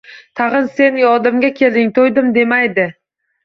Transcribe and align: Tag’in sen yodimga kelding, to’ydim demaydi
Tag’in 0.39 0.69
sen 0.79 0.97
yodimga 1.03 1.53
kelding, 1.61 1.95
to’ydim 2.01 2.35
demaydi 2.41 2.91